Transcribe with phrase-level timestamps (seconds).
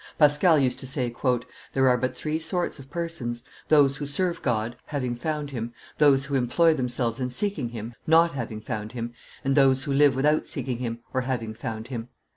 [0.17, 1.13] Pascal used to say,
[1.73, 6.25] "There are but three sorts of persons: those who serve God, having found Him; those
[6.25, 9.13] who employ themselves in seeking Him, not having found Him;
[9.45, 12.09] and those who live without seeking Him or having found Him.